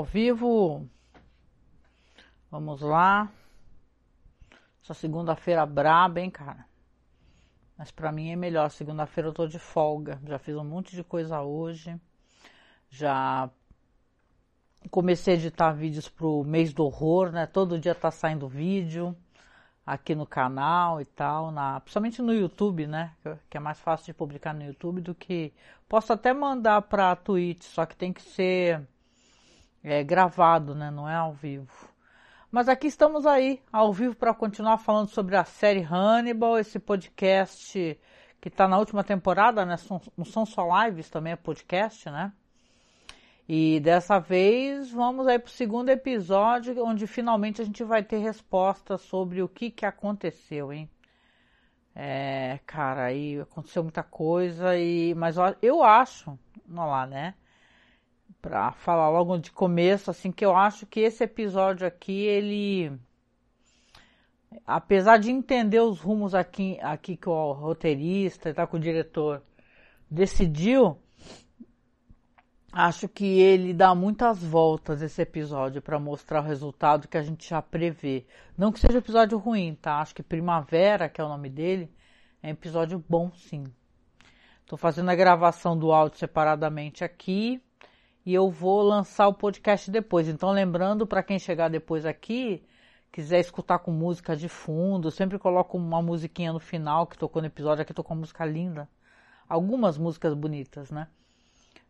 [0.00, 0.88] Ao vivo.
[2.50, 3.30] Vamos lá.
[4.82, 6.64] Essa segunda-feira braba, hein, cara?
[7.76, 8.70] Mas para mim é melhor.
[8.70, 10.18] Segunda-feira eu tô de folga.
[10.24, 12.00] Já fiz um monte de coisa hoje.
[12.88, 13.50] Já
[14.90, 17.44] comecei a editar vídeos pro mês do horror, né?
[17.44, 19.14] Todo dia tá saindo vídeo
[19.84, 23.14] aqui no canal e tal, na, principalmente no YouTube, né?
[23.50, 25.52] Que é mais fácil de publicar no YouTube do que.
[25.86, 28.88] Posso até mandar para Twitch, só que tem que ser
[29.82, 30.90] é, gravado, né?
[30.90, 31.88] Não é ao vivo.
[32.50, 37.98] Mas aqui estamos aí, ao vivo, para continuar falando sobre a série Hannibal, esse podcast
[38.40, 39.76] que está na última temporada, né?
[40.16, 42.32] Não são só lives, também é podcast, né?
[43.48, 48.18] E dessa vez vamos aí para o segundo episódio, onde finalmente a gente vai ter
[48.18, 50.88] respostas sobre o que, que aconteceu, hein?
[51.94, 57.34] É, cara, aí aconteceu muita coisa, e mas eu acho, não lá, né?
[58.40, 62.92] Pra falar logo de começo, assim, que eu acho que esse episódio aqui, ele.
[64.66, 69.42] Apesar de entender os rumos aqui, aqui que o roteirista e tá, com o diretor
[70.10, 70.98] decidiu,
[72.72, 77.48] Acho que ele dá muitas voltas esse episódio para mostrar o resultado que a gente
[77.48, 78.24] já prevê.
[78.56, 79.98] Não que seja um episódio ruim, tá?
[79.98, 81.92] Acho que Primavera, que é o nome dele,
[82.40, 83.64] é um episódio bom, sim.
[84.60, 87.60] Estou fazendo a gravação do áudio separadamente aqui
[88.24, 90.28] e eu vou lançar o podcast depois.
[90.28, 92.62] Então, lembrando para quem chegar depois aqui,
[93.10, 97.48] quiser escutar com música de fundo, sempre coloco uma musiquinha no final que tocou no
[97.48, 97.82] episódio.
[97.82, 98.88] Aqui tocou uma música linda,
[99.48, 101.08] algumas músicas bonitas, né?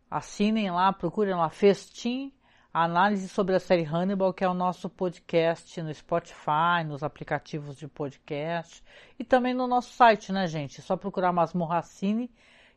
[0.09, 2.33] Assinem lá, procurem lá Festim,
[2.73, 7.87] análise sobre a série Hannibal, que é o nosso podcast no Spotify, nos aplicativos de
[7.87, 8.83] podcast
[9.19, 10.79] e também no nosso site, né, gente?
[10.79, 12.31] É só procurar Masmorra Cine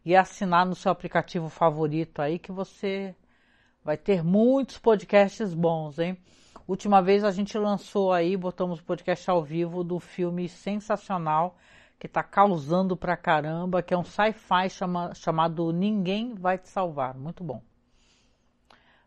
[0.04, 3.16] e assinar no seu aplicativo favorito aí que você
[3.84, 6.16] vai ter muitos podcasts bons, hein?
[6.66, 11.58] Última vez a gente lançou aí, botamos o podcast ao vivo do filme sensacional
[11.98, 17.14] que está causando pra caramba, que é um sci-fi chama, chamado Ninguém Vai Te Salvar.
[17.14, 17.62] Muito bom.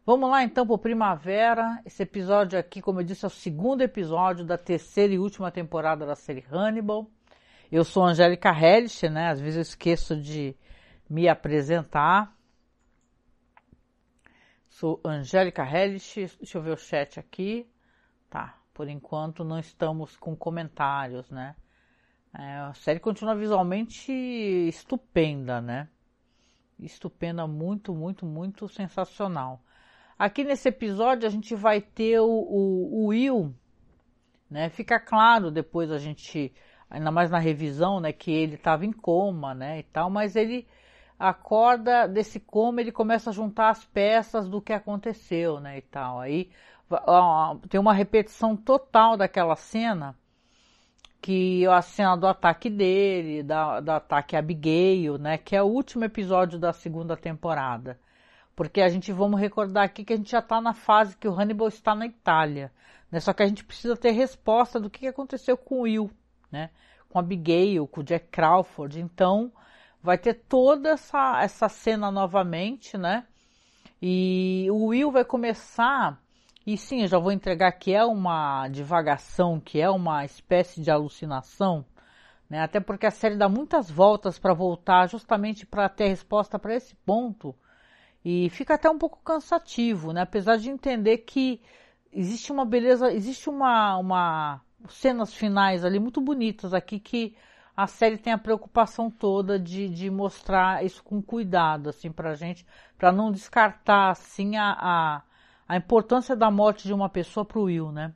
[0.06, 1.82] Vamos lá então para Primavera.
[1.84, 6.06] Esse episódio aqui, como eu disse, é o segundo episódio da terceira e última temporada
[6.06, 7.10] da série Hannibal.
[7.72, 9.30] Eu sou Angélica Hellish, né?
[9.30, 10.56] Às vezes eu esqueço de
[11.10, 12.37] me apresentar.
[14.78, 16.38] Sou Angélica Hellish.
[16.38, 17.68] Deixa eu ver o chat aqui.
[18.30, 21.56] Tá, por enquanto não estamos com comentários, né?
[22.32, 25.90] É, a série continua visualmente estupenda, né?
[26.80, 29.64] Estupenda, muito, muito, muito sensacional.
[30.16, 33.56] Aqui nesse episódio a gente vai ter o, o, o Will,
[34.48, 34.70] né?
[34.70, 36.54] Fica claro depois a gente,
[36.88, 38.14] ainda mais na revisão, né?
[38.14, 39.80] Que ele estava em coma, né?
[39.80, 40.68] E tal, mas ele
[41.20, 45.78] acorda desse coma, ele começa a juntar as peças do que aconteceu, né?
[45.78, 46.20] E tal.
[46.20, 46.50] Aí
[47.70, 50.16] tem uma repetição total daquela cena
[51.22, 55.66] que a cena do ataque dele, da, do ataque a Abigail, né, que é o
[55.66, 58.00] último episódio da segunda temporada.
[58.56, 61.34] Porque a gente, vamos recordar aqui que a gente já está na fase que o
[61.34, 62.72] Hannibal está na Itália,
[63.12, 66.10] né, só que a gente precisa ter resposta do que aconteceu com o Will,
[66.52, 66.70] né,
[67.10, 69.52] com a Abigail, com o Jack Crawford, então
[70.02, 73.25] vai ter toda essa, essa cena novamente, né,
[74.02, 76.22] e o Will vai começar
[76.68, 80.91] e sim, eu já vou entregar que é uma divagação, que é uma espécie de
[80.91, 81.86] alucinação,
[82.50, 82.59] né?
[82.59, 86.94] Até porque a série dá muitas voltas para voltar justamente para ter resposta para esse
[86.94, 87.56] ponto.
[88.24, 90.24] E fica até um pouco cansativo, né?
[90.24, 91.62] Apesar de entender que
[92.12, 97.34] existe uma beleza, existe uma, uma cenas finais ali muito bonitas aqui que
[97.78, 102.66] a série tem a preocupação toda de, de mostrar isso com cuidado, assim, pra gente,
[102.98, 105.22] para não descartar, assim, a, a
[105.68, 108.13] a importância da morte de uma pessoa para o Will, né?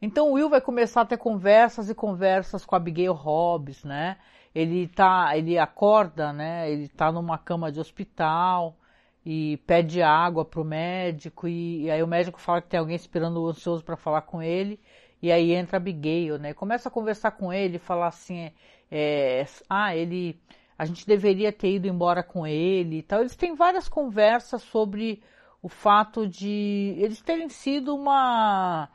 [0.00, 4.18] Então o Will vai começar a ter conversas e conversas com a Abigail Hobbs, né?
[4.54, 6.70] Ele tá, ele acorda, né?
[6.70, 8.76] Ele tá numa cama de hospital
[9.24, 13.46] e pede água pro médico e, e aí o médico fala que tem alguém esperando
[13.48, 14.78] ansioso para falar com ele
[15.22, 16.52] e aí entra Abigail, né?
[16.52, 18.50] Começa a conversar com ele, falar assim,
[18.90, 20.40] é, ah, ele,
[20.76, 23.20] a gente deveria ter ido embora com ele e tal.
[23.20, 25.22] Eles têm várias conversas sobre
[25.62, 28.88] o fato de eles terem sido uma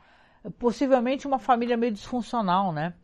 [0.58, 2.94] possivelmente uma família meio disfuncional, né?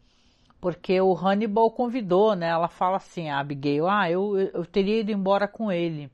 [0.60, 2.48] Porque o Hannibal convidou, né?
[2.48, 6.10] Ela fala assim, a Abigail, ah, eu, eu teria ido embora com ele,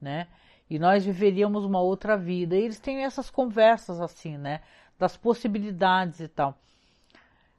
[0.00, 0.28] né?
[0.70, 2.56] E nós viveríamos uma outra vida.
[2.56, 4.60] E eles têm essas conversas assim, né?
[5.02, 6.56] Das possibilidades e tal.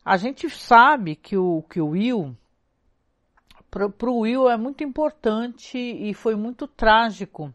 [0.06, 2.34] A gente sabe que o, que o Will,
[3.70, 7.54] para o Will é muito importante e foi muito trágico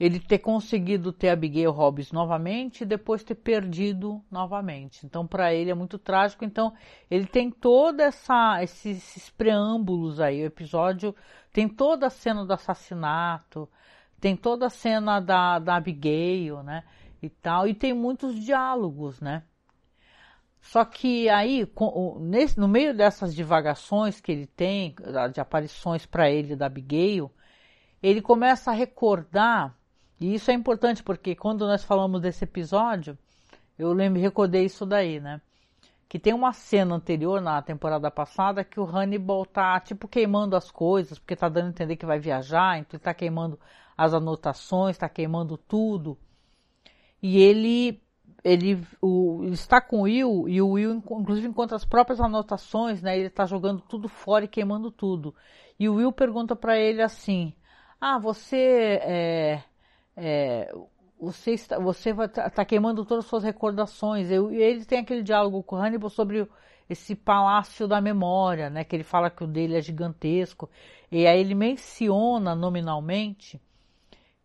[0.00, 5.06] ele ter conseguido ter Abigail Hobbs novamente e depois ter perdido novamente.
[5.06, 6.44] Então, para ele é muito trágico.
[6.44, 6.74] Então,
[7.08, 10.42] ele tem toda essa esses, esses, preâmbulos aí.
[10.42, 11.14] O episódio
[11.52, 13.68] tem toda a cena do assassinato,
[14.20, 16.82] tem toda a cena da, da Abigail, né?
[17.22, 19.44] E tal, e tem muitos diálogos, né?
[20.60, 21.66] Só que aí,
[22.56, 24.94] no meio dessas divagações que ele tem,
[25.32, 27.30] de aparições para ele da Abigail,
[28.02, 29.76] ele começa a recordar
[30.22, 33.18] e isso é importante porque quando nós falamos desse episódio,
[33.76, 35.40] eu lembro, recordei isso daí, né?
[36.08, 40.70] Que tem uma cena anterior na temporada passada que o Hannibal tá tipo queimando as
[40.70, 43.58] coisas, porque tá dando a entender que vai viajar, então ele tá queimando
[43.98, 46.16] as anotações, tá queimando tudo.
[47.22, 48.02] E ele
[48.44, 53.00] ele, o, ele está com o Will e o Will inclusive encontra as próprias anotações,
[53.00, 53.16] né?
[53.16, 55.34] Ele está jogando tudo fora e queimando tudo.
[55.78, 57.54] E o Will pergunta para ele assim:
[58.00, 59.62] Ah, você é,
[60.16, 60.74] é,
[61.20, 64.30] você está, você vai tá, queimando todas as suas recordações.
[64.30, 66.48] Eu, ele tem aquele diálogo com Hannibal sobre
[66.90, 68.82] esse palácio da memória, né?
[68.84, 70.68] Que ele fala que o dele é gigantesco.
[71.10, 73.60] E aí ele menciona nominalmente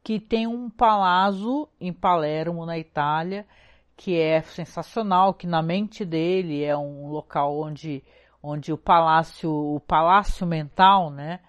[0.07, 3.45] que tem um palácio em Palermo, na Itália,
[3.93, 8.01] que é sensacional, que na mente dele é um local onde,
[8.41, 11.41] onde o palácio, o palácio mental, né?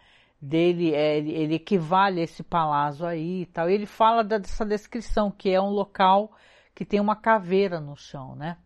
[0.42, 3.70] dele, é, ele, equivale a esse palácio aí e tal.
[3.70, 6.32] Ele fala dessa descrição, que é um local
[6.74, 8.56] que tem uma caveira no chão, né?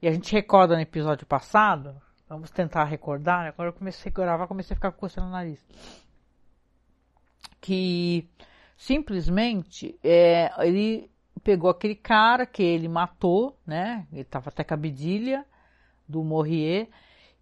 [0.00, 4.46] E a gente recorda no episódio passado, vamos tentar recordar, agora eu comecei a gravar,
[4.46, 5.60] comecei a ficar coçando o nariz.
[7.60, 8.28] Que
[8.82, 11.08] simplesmente é, ele
[11.44, 14.08] pegou aquele cara que ele matou, né?
[14.12, 15.46] Ele tava até com a bedilha
[16.08, 16.88] do Morrier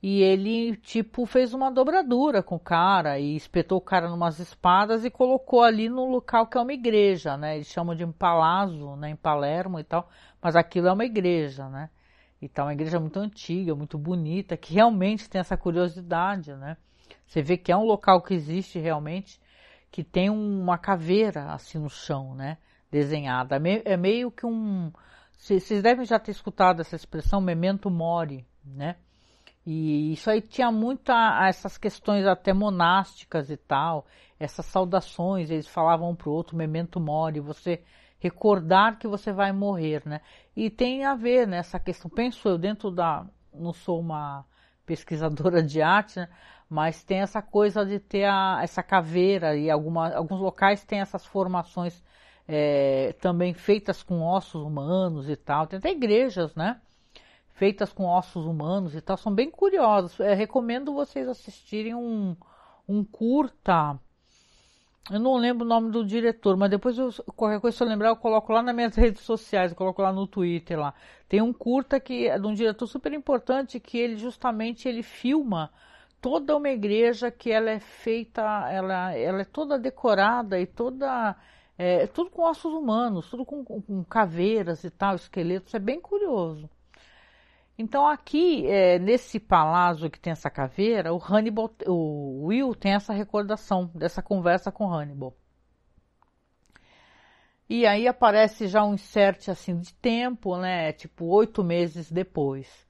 [0.03, 5.03] e ele, tipo, fez uma dobradura com o cara e espetou o cara numas espadas
[5.03, 7.57] e colocou ali no local que é uma igreja, né?
[7.57, 9.09] Eles chamam de palazzo, né?
[9.09, 10.11] Em Palermo e tal,
[10.43, 11.89] mas aquilo é uma igreja, né?
[12.41, 16.77] E tal, uma igreja muito antiga, muito bonita, que realmente tem essa curiosidade, né?
[17.27, 19.40] Você vê que é um local que existe realmente,
[19.91, 22.59] que tem uma caveira assim no chão, né?
[22.91, 23.61] Desenhada.
[23.85, 24.93] É meio que um.
[25.37, 28.97] Vocês devem já ter escutado essa expressão, memento mori, né?
[29.65, 34.07] E isso aí tinha muita essas questões até monásticas e tal,
[34.39, 37.83] essas saudações, eles falavam um para o outro, memento mori, você
[38.19, 40.21] recordar que você vai morrer, né?
[40.57, 44.45] E tem a ver nessa né, questão, penso eu, dentro da, não sou uma
[44.85, 46.29] pesquisadora de arte, né?
[46.71, 51.27] Mas tem essa coisa de ter a, essa caveira e alguma, alguns locais têm essas
[51.27, 52.03] formações
[52.49, 56.81] é, também feitas com ossos humanos e tal, tem até igrejas, né?
[57.61, 60.19] feitas com ossos humanos e tal, são bem curiosas.
[60.19, 62.35] É, recomendo vocês assistirem um,
[62.89, 64.01] um curta.
[65.11, 68.09] Eu não lembro o nome do diretor, mas depois eu, qualquer coisa se eu lembrar,
[68.09, 70.95] eu coloco lá nas minhas redes sociais, eu coloco lá no Twitter lá.
[71.29, 75.71] Tem um curta que é de um diretor super importante que ele justamente ele filma
[76.21, 81.37] toda uma igreja que ela é feita, ela, ela é toda decorada e toda
[81.79, 86.69] é, tudo com ossos humanos, tudo com, com caveiras e tal, esqueletos, é bem curioso.
[87.79, 93.15] Então aqui, é, nesse palácio que tem essa caveira, o Hannibal, o Will tem essa
[93.15, 95.35] recordação dessa conversa com Hannibal.
[97.67, 100.93] E aí aparece já um insert assim de tempo, né?
[100.93, 102.87] Tipo oito meses depois.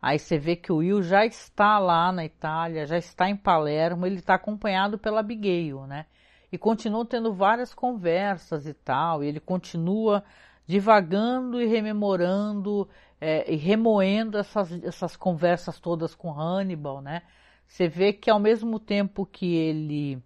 [0.00, 4.06] Aí você vê que o Will já está lá na Itália, já está em Palermo,
[4.06, 6.06] ele está acompanhado pela Abigail, né?
[6.50, 10.24] E continua tendo várias conversas e tal, e ele continua
[10.66, 12.88] divagando e rememorando
[13.20, 17.22] é, e remoendo essas, essas conversas todas com Hannibal, né?
[17.66, 20.22] Você vê que ao mesmo tempo que ele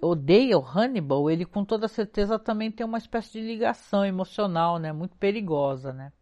[0.00, 4.92] odeia o Hannibal, ele com toda certeza também tem uma espécie de ligação emocional, né?
[4.92, 6.12] Muito perigosa, né?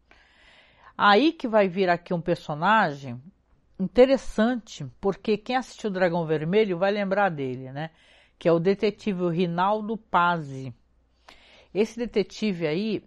[0.96, 3.20] Aí que vai vir aqui um personagem
[3.78, 7.90] interessante, porque quem assistiu Dragão Vermelho vai lembrar dele, né?
[8.38, 10.72] Que é o detetive Rinaldo Pazzi.
[11.74, 13.02] Esse detetive aí,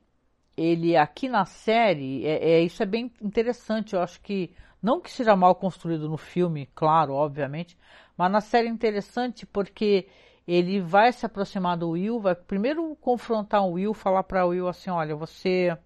[0.58, 3.94] ele aqui na série, é, é, isso é bem interessante.
[3.94, 7.78] Eu acho que não que seja mal construído no filme, claro, obviamente,
[8.18, 10.08] mas na série é interessante porque
[10.48, 14.68] ele vai se aproximar do Will, vai primeiro confrontar o Will, falar para o Will
[14.68, 15.78] assim, olha, você,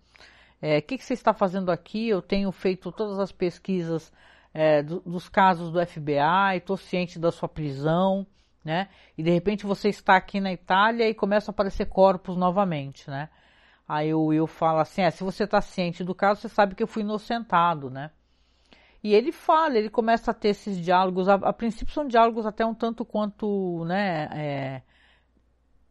[0.61, 2.09] o é, que, que, você está fazendo aqui?
[2.09, 4.11] Eu tenho feito todas as pesquisas
[4.53, 8.27] é, do, dos casos do FBI, estou ciente da sua prisão,
[8.63, 8.89] né?
[9.17, 13.29] E de repente você está aqui na Itália e começam a aparecer corpos novamente, né?
[13.87, 16.83] Aí o Will fala assim: é, se você está ciente do caso, você sabe que
[16.83, 18.11] eu fui inocentado, né?
[19.03, 21.27] E ele fala, ele começa a ter esses diálogos.
[21.27, 24.29] A, a princípio são diálogos até um tanto quanto, né?
[24.31, 24.81] É,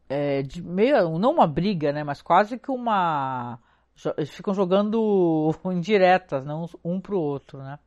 [0.08, 2.04] é, de meio, não uma briga, né?
[2.04, 3.58] Mas quase que uma.
[4.16, 7.78] Eles ficam jogando indiretas, não um pro outro, né?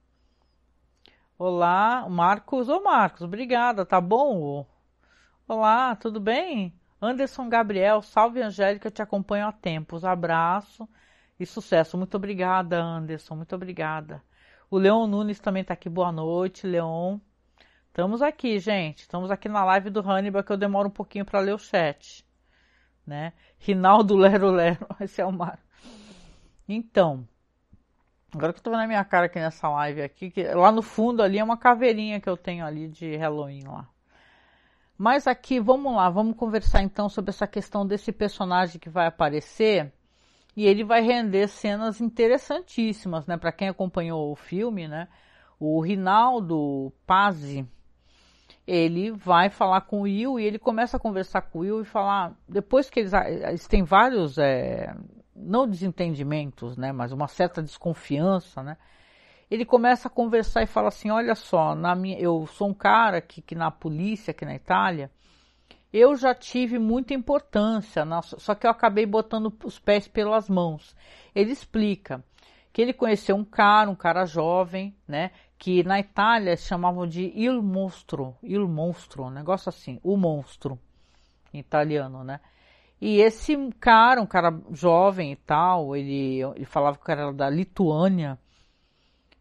[1.37, 2.69] Olá, Marcos.
[2.69, 4.65] Ô Marcos, obrigada, tá bom?
[5.47, 6.73] Olá, tudo bem?
[7.01, 10.05] Anderson Gabriel, salve Angélica, te acompanho há tempos.
[10.05, 10.87] Abraço
[11.39, 11.97] e sucesso.
[11.97, 14.23] Muito obrigada, Anderson, muito obrigada.
[14.69, 15.89] O Leon Nunes também tá aqui.
[15.89, 17.19] Boa noite, Leon.
[17.87, 18.99] Estamos aqui, gente.
[18.99, 22.25] Estamos aqui na live do Hannibal, que eu demoro um pouquinho para ler o chat.
[23.05, 23.33] Né?
[23.57, 24.87] Rinaldo Lero Lero.
[25.01, 25.59] Esse é o Mar.
[26.67, 27.27] Então,
[28.33, 30.81] agora que eu tô vendo a minha cara aqui nessa live aqui, que lá no
[30.81, 33.87] fundo ali é uma caveirinha que eu tenho ali de Halloween lá.
[34.97, 39.91] Mas aqui, vamos lá, vamos conversar então sobre essa questão desse personagem que vai aparecer.
[40.55, 43.37] E ele vai render cenas interessantíssimas, né?
[43.37, 45.07] Para quem acompanhou o filme, né?
[45.59, 47.67] O Rinaldo Pazzi,
[48.67, 51.85] ele vai falar com o Will e ele começa a conversar com o Will e
[51.85, 52.37] falar.
[52.47, 54.95] Depois que eles, eles têm vários, é,
[55.35, 58.77] não desentendimentos, né, mas uma certa desconfiança, né?
[59.49, 63.21] Ele começa a conversar e fala assim: Olha só, na minha, eu sou um cara
[63.21, 65.11] que, que na polícia aqui na Itália,
[65.91, 70.95] eu já tive muita importância, só que eu acabei botando os pés pelas mãos.
[71.35, 72.23] Ele explica
[72.71, 77.61] que ele conheceu um cara, um cara jovem, né, que na Itália chamavam de il
[77.61, 80.79] mostro, il monstro, um negócio assim, o monstro,
[81.53, 82.39] em italiano, né?
[83.05, 88.39] E esse cara, um cara jovem e tal, ele, ele falava que era da Lituânia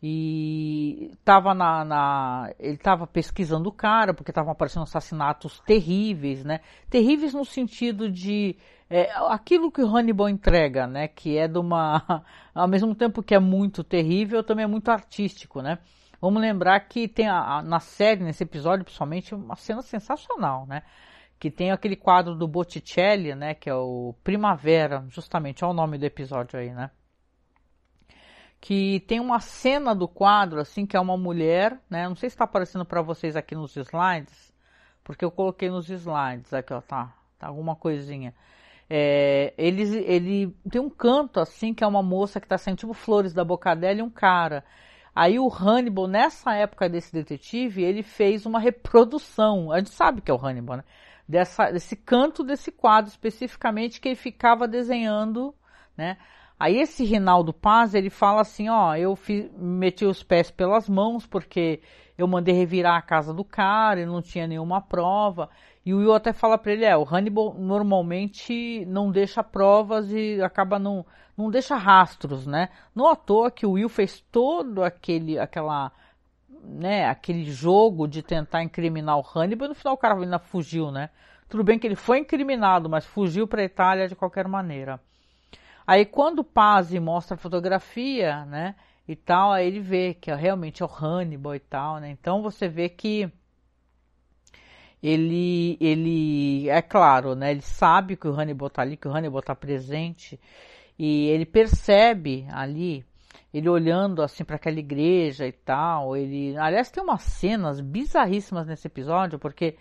[0.02, 6.58] e estava na, na, ele estava pesquisando o cara porque estavam aparecendo assassinatos terríveis, né?
[6.90, 8.56] Terríveis no sentido de
[8.90, 11.06] é, aquilo que o Hannibal entrega, né?
[11.06, 15.62] Que é de uma, ao mesmo tempo que é muito terrível, também é muito artístico,
[15.62, 15.78] né?
[16.20, 20.82] Vamos lembrar que tem a, a, na série, nesse episódio, principalmente, uma cena sensacional, né?
[21.42, 23.52] Que tem aquele quadro do Botticelli, né?
[23.52, 26.88] Que é o Primavera, justamente, é o nome do episódio aí, né?
[28.60, 32.08] Que tem uma cena do quadro, assim, que é uma mulher, né?
[32.08, 34.54] Não sei se está aparecendo para vocês aqui nos slides,
[35.02, 38.32] porque eu coloquei nos slides, aqui ó, tá, tá alguma coisinha.
[38.88, 42.94] É, ele, ele tem um canto assim que é uma moça que está sentindo tipo
[42.94, 44.64] flores da boca dela e um cara.
[45.12, 49.72] Aí o Hannibal, nessa época desse detetive, ele fez uma reprodução.
[49.72, 50.84] A gente sabe que é o Hannibal, né?
[51.28, 55.54] Dessa, desse canto desse quadro especificamente que ele ficava desenhando,
[55.96, 56.18] né?
[56.58, 61.26] Aí esse Rinaldo Paz, ele fala assim, ó, eu fiz, meti os pés pelas mãos
[61.26, 61.80] porque
[62.16, 65.50] eu mandei revirar a casa do cara, ele não tinha nenhuma prova.
[65.84, 70.40] E o Will até fala para ele, é, o Hannibal normalmente não deixa provas e
[70.40, 71.04] acaba não,
[71.36, 72.68] não deixa rastros, né?
[72.94, 75.90] Não à toa que o Will fez todo aquele, aquela,
[76.62, 81.10] né, aquele jogo de tentar incriminar o Hannibal no final o cara ainda fugiu, né?
[81.48, 85.00] Tudo bem que ele foi incriminado, mas fugiu para a Itália de qualquer maneira.
[85.86, 88.74] Aí quando o Pazzi mostra a fotografia, né,
[89.06, 92.10] e tal, aí ele vê que é, realmente é o Hannibal e tal, né?
[92.10, 93.30] Então você vê que
[95.02, 97.50] ele, ele, é claro, né?
[97.50, 100.38] Ele sabe que o Hannibal está ali, que o Hannibal está presente,
[100.98, 103.04] e ele percebe ali,
[103.52, 106.16] ele olhando assim para aquela igreja e tal.
[106.16, 109.76] Ele, aliás, tem umas cenas bizarríssimas nesse episódio, porque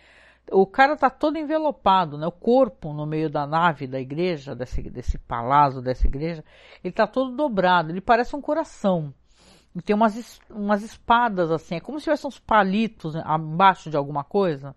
[0.52, 2.28] o cara tá todo envelopado, né?
[2.28, 6.44] O corpo no meio da nave da igreja, desse, desse palácio dessa igreja,
[6.84, 9.14] ele tá todo dobrado, ele parece um coração.
[9.74, 14.24] E tem umas, umas espadas assim, é como se tivesse uns palitos embaixo de alguma
[14.24, 14.76] coisa.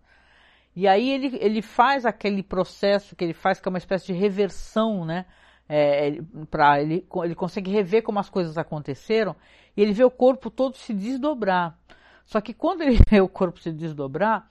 [0.76, 4.12] E aí ele, ele faz aquele processo que ele faz, que é uma espécie de
[4.12, 5.26] reversão, né?
[5.68, 6.18] É,
[6.50, 9.35] para ele, ele consegue rever como as coisas aconteceram
[9.75, 11.78] e ele vê o corpo todo se desdobrar.
[12.25, 14.49] Só que quando ele vê o corpo se desdobrar,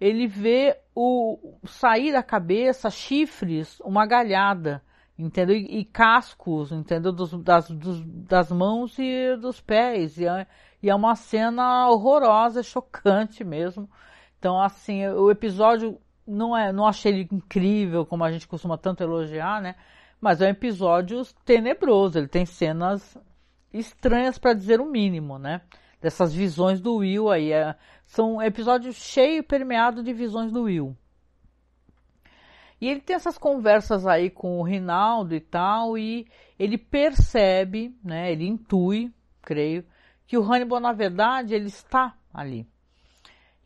[0.00, 4.82] ele vê o sair da cabeça chifres, uma galhada,
[5.18, 5.56] entendeu?
[5.56, 7.12] E, e cascos, entendeu?
[7.12, 10.18] Dos, das, dos, das mãos e dos pés.
[10.18, 10.46] E é,
[10.82, 13.88] e é uma cena horrorosa, chocante mesmo.
[14.38, 19.02] Então, assim, o episódio não é, não achei ele incrível, como a gente costuma tanto
[19.02, 19.74] elogiar, né?
[20.20, 23.16] Mas é um episódio tenebroso, ele tem cenas
[23.72, 25.60] estranhas para dizer o mínimo, né?
[26.00, 27.52] Dessas visões do Will aí.
[27.52, 30.96] É, são episódios cheio permeado de visões do Will.
[32.80, 36.26] E ele tem essas conversas aí com o Rinaldo e tal, e
[36.58, 38.30] ele percebe, né?
[38.30, 39.84] Ele intui, creio,
[40.26, 42.66] que o Hannibal, na verdade, ele está ali.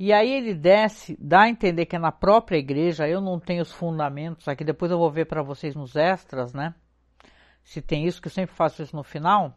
[0.04, 3.62] E aí ele desce, dá a entender que é na própria igreja, eu não tenho
[3.62, 6.74] os fundamentos aqui, depois eu vou ver para vocês nos extras, né?
[7.62, 9.56] Se tem isso, que eu sempre faço isso no final.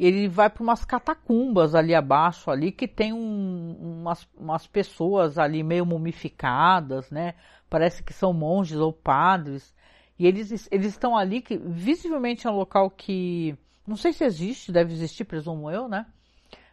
[0.00, 5.62] ele vai para umas catacumbas ali abaixo, ali que tem um, umas, umas pessoas ali
[5.62, 7.34] meio mumificadas, né?
[7.68, 9.74] Parece que são monges ou padres.
[10.18, 13.54] E eles, eles estão ali que visivelmente é um local que
[13.86, 16.06] não sei se existe, deve existir, presumo eu, né?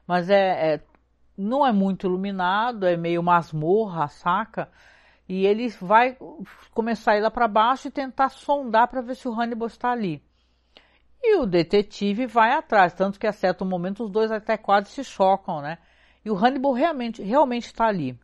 [0.07, 0.90] Mas é, é
[1.41, 4.69] não é muito iluminado, é meio masmorra, saca?
[5.27, 6.17] E ele vai
[6.73, 9.91] começar a ir lá para baixo e tentar sondar para ver se o Hannibal está
[9.91, 10.21] ali.
[11.23, 15.03] E o detetive vai atrás, tanto que a certo momento os dois até quase se
[15.03, 15.77] chocam, né?
[16.25, 18.19] E o Hannibal realmente realmente está ali.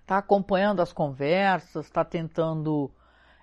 [0.00, 2.90] Está acompanhando as conversas, está tentando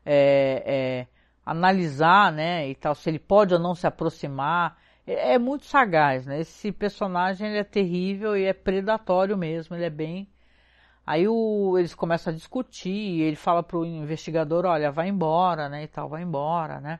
[0.05, 1.07] é, é,
[1.45, 4.77] analisar, né, e tal, se ele pode ou não se aproximar.
[5.09, 6.39] É, é muito sagaz, né?
[6.39, 10.29] Esse personagem ele é terrível e é predatório mesmo, ele é bem.
[11.05, 15.87] Aí o, eles começam a discutir, ele fala pro investigador, olha, vai embora, né, e
[15.87, 16.99] tal, vai embora, né?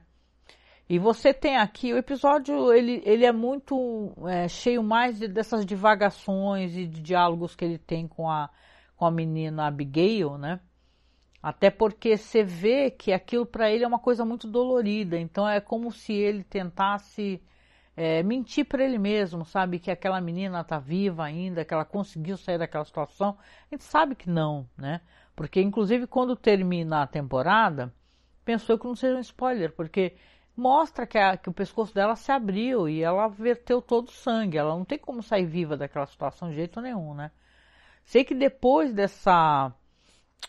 [0.90, 5.64] E você tem aqui, o episódio, ele, ele é muito é, cheio mais de, dessas
[5.64, 8.50] divagações e de diálogos que ele tem com a,
[8.96, 10.60] com a menina Abigail, né?
[11.44, 15.62] Até porque você vê que aquilo para ele é uma coisa muito dolorida, então é
[15.62, 17.40] como se ele tentasse
[18.02, 19.78] é, mentir para ele mesmo, sabe?
[19.78, 23.38] Que aquela menina tá viva ainda, que ela conseguiu sair daquela situação.
[23.70, 25.02] A gente sabe que não, né?
[25.36, 27.94] Porque, inclusive, quando termina a temporada,
[28.46, 30.16] pensou que não seja um spoiler, porque
[30.56, 34.58] mostra que, a, que, o pescoço dela se abriu e ela verteu todo o sangue.
[34.58, 37.32] Ela não tem como sair viva daquela situação de jeito nenhum, né?
[38.06, 39.74] Sei que depois dessa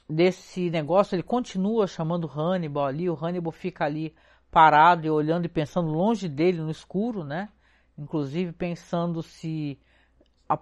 [0.09, 4.14] desse negócio ele continua chamando Hannibal ali, o Hannibal fica ali
[4.50, 7.49] parado e olhando e pensando longe dele no escuro, né?
[7.97, 9.78] Inclusive pensando se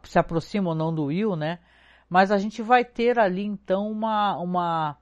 [0.05, 1.61] se aproxima ou não do Will, né?
[2.09, 4.99] Mas a gente vai ter ali então uma uma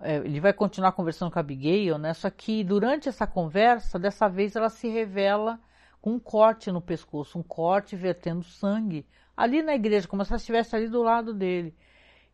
[0.00, 2.14] é, ele vai continuar conversando com a Abigail, né?
[2.14, 5.60] Só que durante essa conversa, dessa vez ela se revela
[6.00, 9.06] com um corte no pescoço, um corte vertendo sangue,
[9.36, 11.74] ali na igreja, como se ela estivesse ali do lado dele.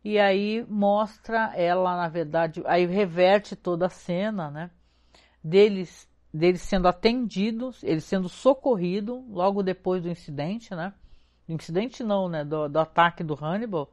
[0.03, 4.71] E aí mostra ela, na verdade, aí reverte toda a cena, né?
[5.43, 10.93] Deles, deles sendo atendidos, ele sendo socorrido logo depois do incidente, né?
[11.53, 12.43] incidente não, né?
[12.43, 13.91] Do, do ataque do Hannibal.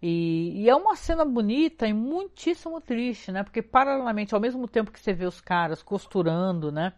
[0.00, 3.42] E, e, é uma cena bonita e muitíssimo triste, né?
[3.42, 6.92] Porque paralelamente, ao mesmo tempo que você vê os caras costurando, né?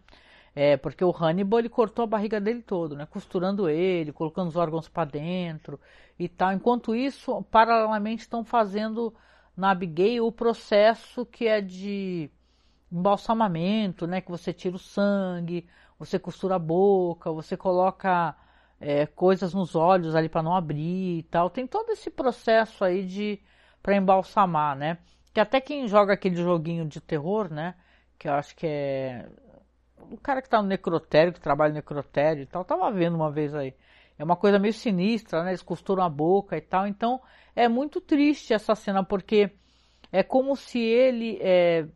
[0.53, 3.05] É, porque o Hannibal ele cortou a barriga dele todo, né?
[3.05, 5.79] Costurando ele, colocando os órgãos para dentro
[6.19, 6.51] e tal.
[6.51, 9.13] Enquanto isso, paralelamente estão fazendo
[9.55, 12.29] na Abigail o processo que é de
[12.91, 14.21] embalsamamento, né?
[14.21, 15.67] Que você tira o sangue,
[15.99, 18.35] você costura a boca, você coloca
[18.79, 21.49] é, coisas nos olhos ali para não abrir e tal.
[21.49, 23.39] Tem todo esse processo aí de
[23.81, 24.97] para embalsamar, né?
[25.33, 27.75] Que até quem joga aquele joguinho de terror, né?
[28.17, 29.29] Que eu acho que é
[30.11, 33.31] o cara que tá no necrotério, que trabalha no necrotério e tal, tava vendo uma
[33.31, 33.73] vez aí.
[34.17, 35.51] É uma coisa meio sinistra, né?
[35.51, 36.87] Eles costuram a boca e tal.
[36.87, 37.21] Então
[37.55, 39.51] é muito triste essa cena porque
[40.11, 41.87] é como se ele é,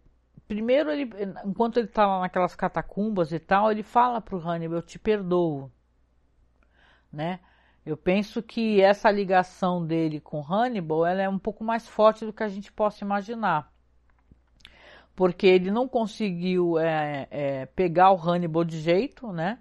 [0.51, 1.09] primeiro ele,
[1.45, 5.71] enquanto ele tá lá naquelas catacumbas e tal, ele fala pro Hannibal, eu te perdoo
[7.09, 7.39] né?
[7.85, 12.33] Eu penso que essa ligação dele com Hannibal ela é um pouco mais forte do
[12.33, 13.71] que a gente possa imaginar.
[15.15, 19.57] Porque ele não conseguiu é, é, pegar o Hannibal de jeito, né?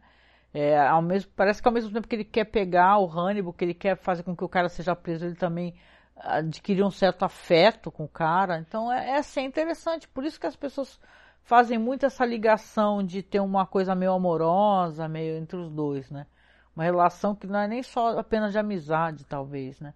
[0.53, 3.64] É, ao mesmo, parece que ao mesmo tempo que ele quer pegar o Hannibal, que
[3.64, 5.72] ele quer fazer com que o cara seja preso, ele também
[6.20, 8.59] adquirir um certo afeto com o cara.
[8.59, 10.09] Então é, é assim, é interessante.
[10.09, 11.00] Por isso que as pessoas
[11.42, 16.26] fazem muito essa ligação de ter uma coisa meio amorosa, meio entre os dois, né?
[16.74, 19.94] Uma relação que não é nem só apenas de amizade, talvez, né?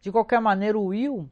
[0.00, 1.30] De qualquer maneira, o Will,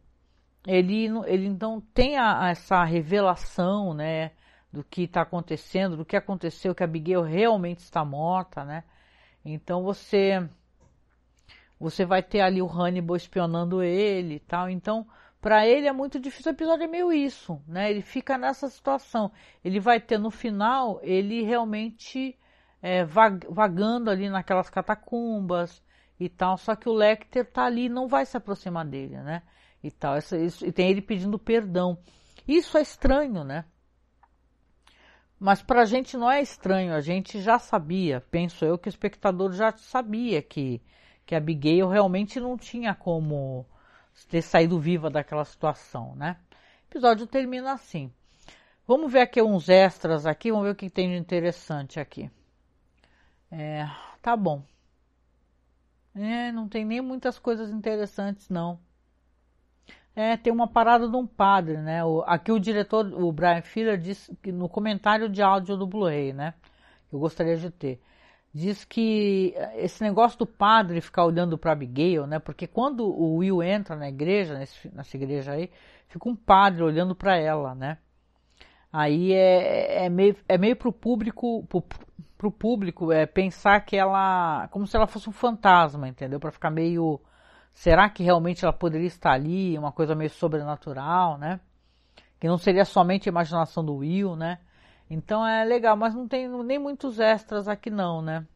[0.66, 4.32] ele, ele então tem a, essa revelação, né?
[4.72, 8.84] Do que está acontecendo, do que aconteceu, que a Abigail realmente está morta, né?
[9.44, 10.48] Então você
[11.78, 14.68] você vai ter ali o Hannibal espionando ele e tal.
[14.68, 15.06] Então,
[15.40, 16.52] para ele é muito difícil.
[16.52, 17.90] O episódio é meio isso, né?
[17.90, 19.30] Ele fica nessa situação.
[19.64, 22.38] Ele vai ter no final, ele realmente
[22.82, 25.82] é, vagando ali naquelas catacumbas
[26.18, 29.42] e tal, só que o Lecter tá ali não vai se aproximar dele, né?
[29.82, 31.98] E tal, isso, e tem ele pedindo perdão.
[32.46, 33.64] Isso é estranho, né?
[35.38, 38.90] Mas para a gente não é estranho, a gente já sabia, penso eu, que o
[38.90, 40.82] espectador já sabia que,
[41.28, 43.66] que a Abigail realmente não tinha como
[44.30, 46.38] ter saído viva daquela situação, né?
[46.50, 48.10] O episódio termina assim.
[48.86, 52.30] Vamos ver aqui uns extras aqui, vamos ver o que tem de interessante aqui.
[53.52, 53.86] É,
[54.22, 54.62] tá bom.
[56.14, 58.80] É, não tem nem muitas coisas interessantes, não.
[60.16, 62.02] É, tem uma parada de um padre, né?
[62.06, 66.32] O, aqui o diretor, o Brian Filler, disse que no comentário de áudio do Blu-ray,
[66.32, 66.54] né?
[67.12, 68.00] Eu gostaria de ter.
[68.52, 72.38] Diz que esse negócio do padre ficar olhando para Abigail, né?
[72.38, 75.70] Porque quando o Will entra na igreja, nesse, nessa igreja aí,
[76.08, 77.98] fica um padre olhando para ela, né?
[78.92, 81.84] Aí é, é meio é meio público pro,
[82.38, 86.40] pro público é pensar que ela como se ela fosse um fantasma, entendeu?
[86.40, 87.20] Para ficar meio
[87.72, 91.60] será que realmente ela poderia estar ali, uma coisa meio sobrenatural, né?
[92.40, 94.58] Que não seria somente a imaginação do Will, né?
[95.10, 98.46] Então é legal, mas não tem nem muitos extras aqui não, né?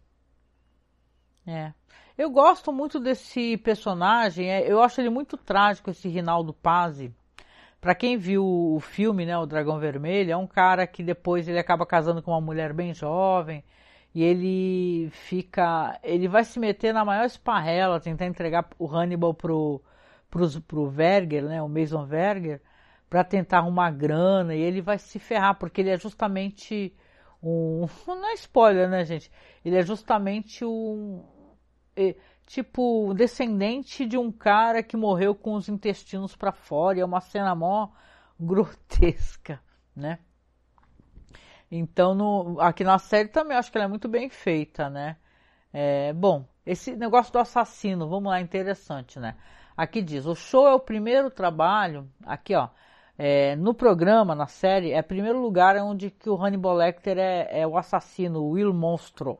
[1.46, 1.72] É.
[2.16, 7.12] Eu gosto muito desse personagem, é, eu acho ele muito trágico, esse Rinaldo Pazzi.
[7.80, 11.58] Para quem viu o filme, né, o Dragão Vermelho, é um cara que depois ele
[11.58, 13.64] acaba casando com uma mulher bem jovem
[14.14, 19.82] e ele fica, ele vai se meter na maior esparrela, tentar entregar o Hannibal pro
[20.32, 22.60] pro, pro Verger, né, o Mason Verger,
[23.12, 26.96] para tentar arrumar grana e ele vai se ferrar, porque ele é justamente
[27.42, 27.86] um.
[28.08, 29.30] Não é spoiler, né, gente?
[29.62, 31.22] Ele é justamente um.
[32.46, 37.54] Tipo, descendente de um cara que morreu com os intestinos para fora, é uma cena
[37.54, 37.90] mó
[38.40, 39.60] grotesca,
[39.94, 40.18] né?
[41.70, 45.18] Então, no, aqui na série também acho que ela é muito bem feita, né?
[45.70, 49.36] É, bom, esse negócio do assassino, vamos lá, interessante, né?
[49.76, 52.70] Aqui diz: o show é o primeiro trabalho, aqui ó,
[53.18, 57.66] é, no programa, na série, é primeiro lugar onde que o Hannibal Lecter é, é
[57.66, 59.38] o assassino, o Will Monstro,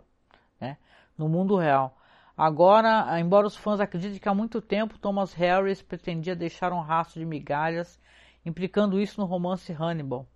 [0.61, 0.77] né?
[1.17, 1.97] no mundo real.
[2.37, 7.21] Agora, embora os fãs acreditem que há muito tempo Thomas Harris pretendia deixar um rastro
[7.21, 7.99] de migalhas,
[8.45, 10.27] implicando isso no romance Hannibal.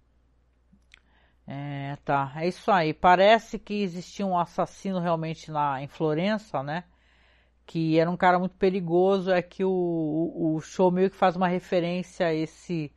[1.46, 2.92] É, tá, é isso aí.
[2.92, 6.85] Parece que existia um assassino realmente lá em Florença, né?
[7.64, 9.31] Que era um cara muito perigoso.
[9.31, 12.92] É que o, o, o show meio que faz uma referência a esse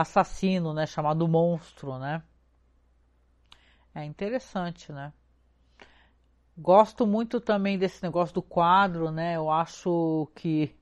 [0.00, 2.22] assassino, né, chamado monstro, né?
[3.94, 5.12] É interessante, né?
[6.58, 9.36] Gosto muito também desse negócio do quadro, né?
[9.36, 10.74] Eu acho que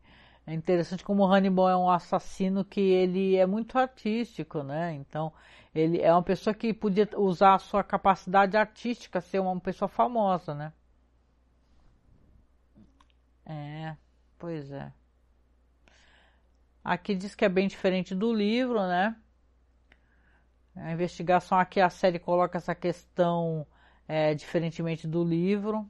[0.47, 4.93] é interessante como o Hannibal é um assassino que ele é muito artístico, né?
[4.95, 5.33] Então,
[5.75, 10.55] ele é uma pessoa que podia usar a sua capacidade artística, ser uma pessoa famosa,
[10.55, 10.73] né?
[13.47, 13.97] É,
[14.39, 14.93] pois é.
[16.85, 19.17] Aqui diz que é bem diferente do livro, né?
[20.77, 23.67] A investigação aqui, a série coloca essa questão
[24.07, 25.89] é, diferentemente do livro.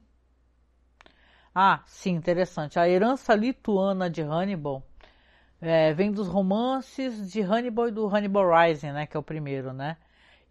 [1.53, 2.79] Ah, sim, interessante.
[2.79, 4.83] A herança lituana de Hannibal
[5.61, 9.05] é, vem dos romances de Hannibal e do Hannibal Rising, né?
[9.07, 9.97] Que é o primeiro, né?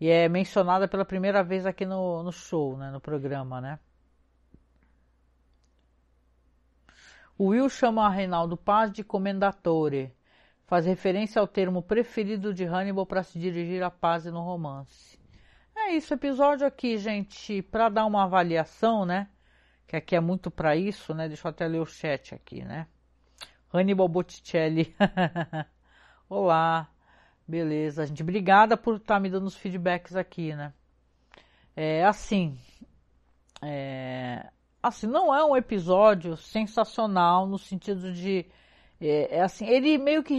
[0.00, 2.90] E é mencionada pela primeira vez aqui no, no show, né?
[2.90, 3.78] No programa, né?
[7.38, 10.14] O Will chama Reinaldo Paz de Comendatore
[10.66, 15.18] faz referência ao termo preferido de Hannibal para se dirigir à paz no romance.
[15.76, 19.28] É isso, episódio aqui, gente, para dar uma avaliação, né?
[19.86, 21.28] Que aqui é muito para isso, né?
[21.28, 22.86] Deixa eu até ler o chat aqui, né?
[23.72, 24.94] Hannibal Botticelli.
[26.28, 26.88] Olá,
[27.46, 28.22] beleza, gente.
[28.22, 30.72] Obrigada por estar tá me dando os feedbacks aqui, né?
[31.76, 32.56] É assim,
[33.60, 34.48] é,
[34.82, 38.46] assim, não é um episódio sensacional no sentido de
[39.08, 40.34] é, é assim, ele meio que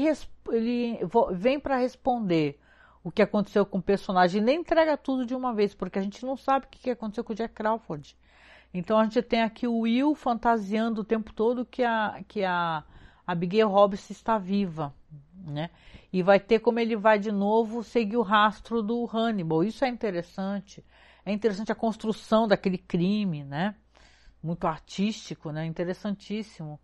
[0.51, 0.99] ele
[1.34, 2.60] vem para responder
[3.04, 6.25] o que aconteceu com o personagem, nem entrega tudo de uma vez, porque a gente
[6.25, 8.17] não sabe o que aconteceu com o Jack Crawford.
[8.73, 12.84] Então a gente tem aqui o Will fantasiando o tempo todo que a, que a
[13.25, 14.93] Abigail Hobbs está viva,
[15.34, 15.69] né?
[16.12, 19.63] E vai ter como ele vai de novo seguir o rastro do Hannibal.
[19.63, 20.84] Isso é interessante.
[21.25, 23.75] É interessante a construção daquele crime, né?
[24.41, 25.65] Muito artístico, né?
[25.65, 26.80] Interessantíssimo.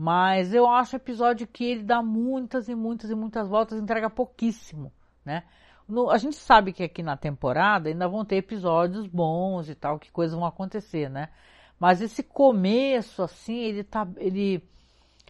[0.00, 4.08] Mas eu acho o episódio que ele dá muitas e muitas e muitas voltas entrega
[4.08, 4.92] pouquíssimo,
[5.24, 5.42] né?
[5.88, 9.98] No, a gente sabe que aqui na temporada ainda vão ter episódios bons e tal,
[9.98, 11.30] que coisas vão acontecer, né?
[11.80, 14.62] Mas esse começo, assim, ele tá, ele,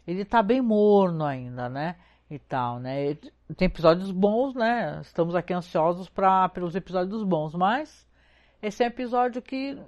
[0.07, 1.97] ele tá bem morno ainda, né?
[2.31, 3.15] E tal, né?
[3.57, 4.99] Tem episódios bons, né?
[5.01, 8.07] Estamos aqui ansiosos para pelos episódios bons, mas
[8.61, 9.79] esse é um episódio que,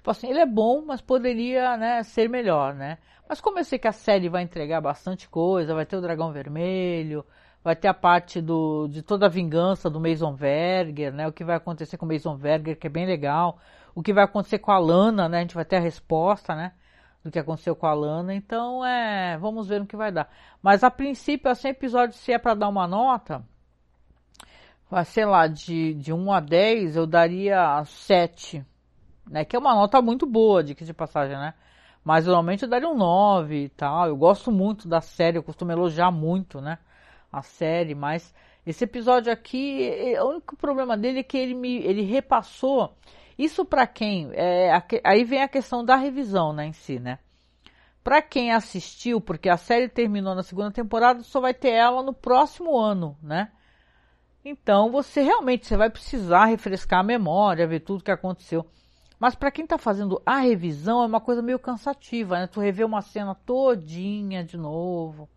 [0.00, 2.96] tipo assim, ele é bom, mas poderia, né, ser melhor, né?
[3.28, 6.32] Mas como eu sei que a série vai entregar bastante coisa, vai ter o Dragão
[6.32, 7.24] Vermelho,
[7.62, 11.28] vai ter a parte do, de toda a vingança do Mason Verger, né?
[11.28, 13.58] O que vai acontecer com o Mason Verger, que é bem legal.
[13.94, 15.38] O que vai acontecer com a Lana, né?
[15.38, 16.72] A gente vai ter a resposta, né?
[17.22, 18.34] Do que aconteceu com a Lana.
[18.34, 20.30] Então, é, vamos ver no que vai dar.
[20.62, 23.44] Mas a princípio, assim, episódio, se é para dar uma nota,
[25.04, 28.64] sei lá, de, de 1 a 10, eu daria 7.
[29.30, 29.44] Né?
[29.44, 31.54] Que é uma nota muito boa, de que de passagem, né?
[32.04, 34.08] Mas normalmente eu daria um 9 e tal.
[34.08, 36.78] Eu gosto muito da série, eu costumo elogiar muito, né?
[37.32, 38.34] A série, mas
[38.66, 39.90] esse episódio aqui,
[40.20, 42.94] o único problema dele é que ele me ele repassou
[43.38, 44.30] Isso para quem.
[44.32, 44.70] É,
[45.04, 47.18] aí vem a questão da revisão né, em si, né?
[48.02, 52.12] Para quem assistiu, porque a série terminou na segunda temporada, só vai ter ela no
[52.12, 53.50] próximo ano, né?
[54.44, 58.66] Então você realmente você vai precisar refrescar a memória, ver tudo que aconteceu.
[59.20, 62.46] Mas para quem está fazendo a revisão é uma coisa meio cansativa, né?
[62.46, 65.28] Tu rever uma cena todinha de novo,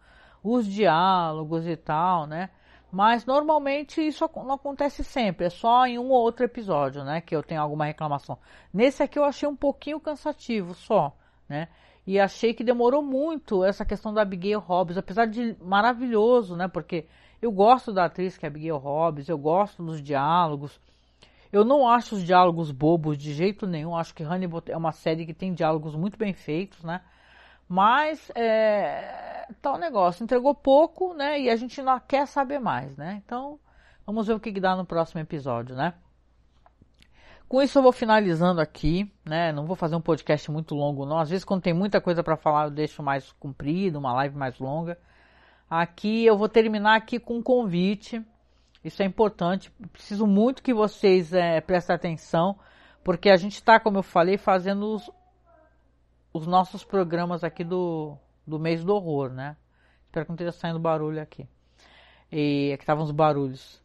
[0.42, 2.50] os diálogos e tal, né?
[2.90, 7.20] Mas normalmente isso não acontece sempre, é só em um ou outro episódio, né?
[7.20, 8.38] Que eu tenho alguma reclamação.
[8.74, 11.14] Nesse aqui eu achei um pouquinho cansativo só,
[11.50, 11.68] né?
[12.08, 16.70] E achei que demorou muito essa questão da Abigail Hobbs, apesar de maravilhoso, né?
[16.70, 17.06] Porque
[17.42, 20.80] eu gosto da atriz que é Abigail Hobbs, eu gosto dos diálogos.
[21.54, 23.96] Eu não acho os diálogos bobos de jeito nenhum.
[23.96, 27.02] Acho que Hannibal é uma série que tem diálogos muito bem feitos, né?
[27.70, 31.40] Mas é, tá negócio, entregou pouco, né?
[31.40, 33.22] E a gente não quer saber mais, né?
[33.24, 33.60] Então,
[34.04, 35.94] vamos ver o que, que dá no próximo episódio, né?
[37.48, 39.52] Com isso eu vou finalizando aqui, né?
[39.52, 41.20] Não vou fazer um podcast muito longo, não.
[41.20, 44.58] Às vezes quando tem muita coisa para falar eu deixo mais comprido, uma live mais
[44.58, 44.98] longa.
[45.70, 48.26] Aqui eu vou terminar aqui com um convite
[48.84, 49.72] isso é importante.
[49.92, 52.60] Preciso muito que vocês é, prestem atenção,
[53.04, 55.10] porque a gente está, como eu falei, fazendo os,
[56.34, 59.56] os nossos programas aqui do, do mês do horror, né?
[60.06, 61.48] Espero que não esteja saindo barulho aqui.
[62.32, 63.82] E aqui estavam os barulhos.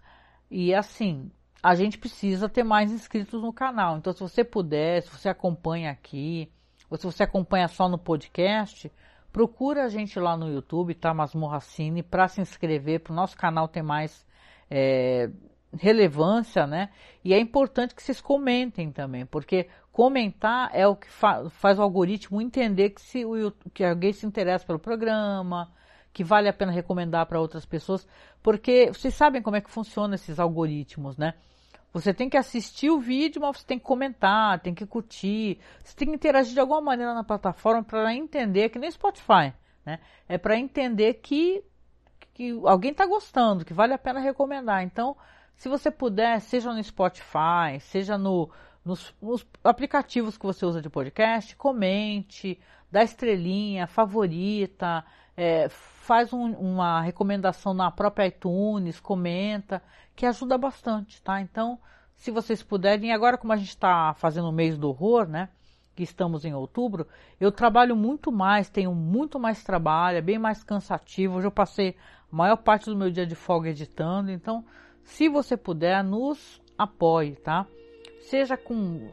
[0.50, 1.30] E assim,
[1.62, 3.96] a gente precisa ter mais inscritos no canal.
[3.96, 6.50] Então, se você puder, se você acompanha aqui,
[6.90, 8.90] ou se você acompanha só no podcast,
[9.32, 11.14] procura a gente lá no YouTube, tá?
[11.14, 14.26] Masmorra Cine, para se inscrever, para o nosso canal ter mais
[14.70, 15.30] é,
[15.76, 16.90] relevância, né?
[17.24, 21.82] E é importante que vocês comentem também, porque comentar é o que fa faz o
[21.82, 25.72] algoritmo entender que, se o, que alguém se interessa pelo programa,
[26.12, 28.06] que vale a pena recomendar para outras pessoas,
[28.42, 31.34] porque vocês sabem como é que funciona esses algoritmos, né?
[31.92, 35.96] Você tem que assistir o vídeo, mas você tem que comentar, tem que curtir, você
[35.96, 39.54] tem que interagir de alguma maneira na plataforma para entender, que nem Spotify,
[39.84, 39.98] né?
[40.28, 41.64] É para entender que
[42.38, 44.84] que alguém está gostando, que vale a pena recomendar.
[44.84, 45.16] Então,
[45.56, 48.48] se você puder, seja no Spotify, seja no,
[48.84, 52.56] nos, nos, aplicativos que você usa de podcast, comente,
[52.92, 55.04] dá estrelinha, favorita,
[55.36, 59.82] é, faz um, uma recomendação na própria iTunes, comenta,
[60.14, 61.40] que ajuda bastante, tá?
[61.40, 61.76] Então,
[62.14, 65.48] se vocês puderem, agora como a gente está fazendo o mês do horror, né?
[65.96, 67.04] Que estamos em outubro,
[67.40, 71.38] eu trabalho muito mais, tenho muito mais trabalho, é bem mais cansativo.
[71.38, 71.96] Hoje eu passei
[72.32, 74.30] a maior parte do meu dia de folga editando.
[74.30, 74.64] Então,
[75.02, 77.66] se você puder, nos apoie, tá?
[78.20, 79.08] Seja com.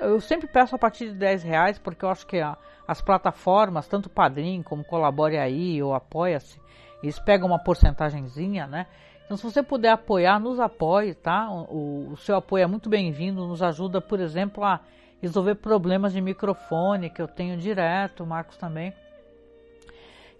[0.00, 3.88] Eu sempre peço a partir de 10 reais, porque eu acho que a, as plataformas,
[3.88, 6.60] tanto Padrim como Colabore aí ou Apoia-se,
[7.02, 8.86] eles pegam uma porcentagemzinha, né?
[9.24, 11.50] Então, se você puder apoiar, nos apoie, tá?
[11.50, 14.80] O, o seu apoio é muito bem-vindo, nos ajuda, por exemplo, a
[15.20, 18.92] resolver problemas de microfone que eu tenho direto, o Marcos também.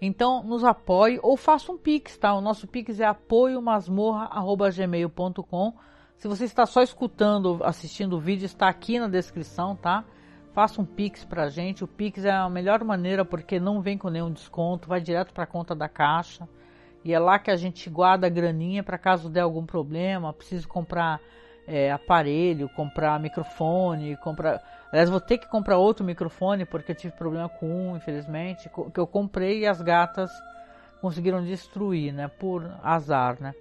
[0.01, 2.33] Então, nos apoie ou faça um Pix, tá?
[2.35, 5.75] O nosso Pix é apoiomasmorra.gmail.com.
[6.17, 10.05] Se você está só escutando, assistindo o vídeo, está aqui na descrição, tá?
[10.53, 11.85] Faça um Pix pra gente.
[11.85, 15.45] O Pix é a melhor maneira porque não vem com nenhum desconto, vai direto para
[15.45, 16.49] a conta da caixa.
[17.05, 20.67] E é lá que a gente guarda a graninha para caso der algum problema, precise
[20.67, 21.21] comprar
[21.67, 24.61] é, aparelho, comprar microfone, comprar.
[24.91, 28.99] Aliás, vou ter que comprar outro microfone porque eu tive problema com um, infelizmente, que
[28.99, 30.31] eu comprei e as gatas
[31.01, 32.29] conseguiram destruir, né?
[32.29, 33.55] Por azar, né?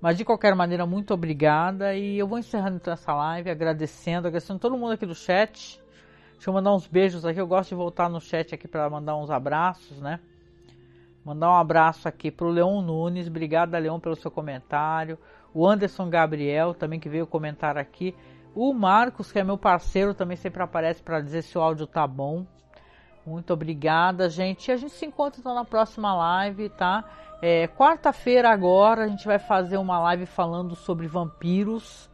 [0.00, 4.58] Mas de qualquer maneira, muito obrigada e eu vou encerrando então essa live agradecendo, agradecendo
[4.58, 5.80] todo mundo aqui do chat.
[6.32, 9.16] Deixa eu mandar uns beijos aqui, eu gosto de voltar no chat aqui para mandar
[9.16, 10.20] uns abraços, né?
[11.24, 15.18] Mandar um abraço aqui pro Leon Nunes, obrigada Leon pelo seu comentário
[15.52, 18.14] o Anderson Gabriel também que veio comentar aqui,
[18.54, 22.06] o Marcos, que é meu parceiro, também sempre aparece para dizer se o áudio tá
[22.06, 22.44] bom.
[23.24, 24.68] Muito obrigada, gente.
[24.68, 27.04] E a gente se encontra então na próxima live, tá?
[27.42, 32.10] É, Quarta-feira agora a gente vai fazer uma live falando sobre vampiros.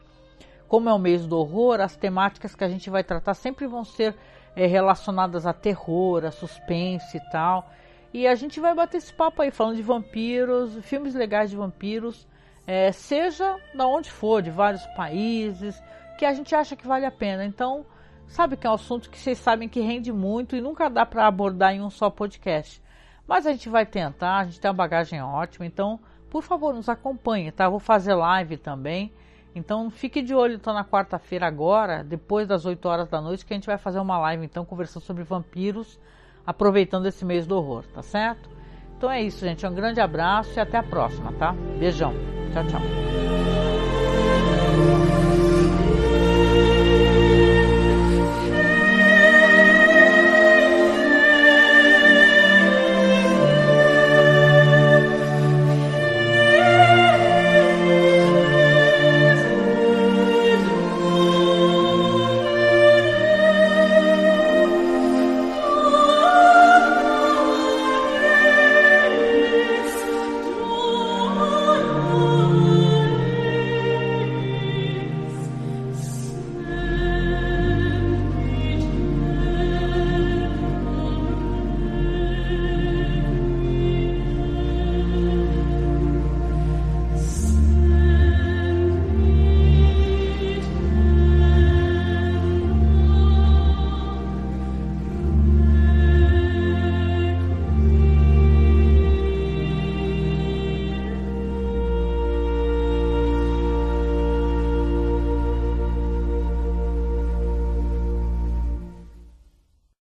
[0.68, 3.84] Como é o mês do horror, as temáticas que a gente vai tratar sempre vão
[3.84, 4.16] ser
[4.54, 7.70] é, relacionadas a terror, a suspense e tal.
[8.12, 12.26] E a gente vai bater esse papo aí falando de vampiros, filmes legais de vampiros
[12.66, 15.80] é, seja da onde for, de vários países,
[16.16, 17.44] que a gente acha que vale a pena.
[17.44, 17.84] Então,
[18.26, 21.26] sabe que é um assunto que vocês sabem que rende muito e nunca dá para
[21.26, 22.82] abordar em um só podcast.
[23.26, 25.98] Mas a gente vai tentar, a gente tem uma bagagem ótima, então,
[26.30, 27.68] por favor, nos acompanhe, tá?
[27.68, 29.12] vou fazer live também.
[29.56, 33.54] Então fique de olho então na quarta-feira agora, depois das 8 horas da noite, que
[33.54, 35.98] a gente vai fazer uma live então conversando sobre vampiros,
[36.46, 38.50] aproveitando esse mês do horror, tá certo?
[38.98, 39.66] Então é isso, gente.
[39.66, 41.54] Um grande abraço e até a próxima, tá?
[41.78, 42.12] Beijão.
[42.52, 43.45] Tchau, tchau.